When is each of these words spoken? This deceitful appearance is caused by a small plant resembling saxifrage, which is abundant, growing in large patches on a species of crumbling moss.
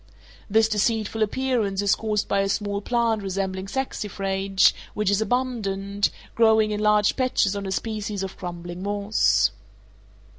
This 0.49 0.67
deceitful 0.67 1.21
appearance 1.21 1.79
is 1.83 1.93
caused 1.93 2.27
by 2.27 2.39
a 2.39 2.49
small 2.49 2.81
plant 2.81 3.21
resembling 3.21 3.67
saxifrage, 3.67 4.73
which 4.95 5.11
is 5.11 5.21
abundant, 5.21 6.09
growing 6.33 6.71
in 6.71 6.79
large 6.79 7.15
patches 7.15 7.55
on 7.55 7.67
a 7.67 7.71
species 7.71 8.23
of 8.23 8.35
crumbling 8.35 8.81
moss. 8.81 9.51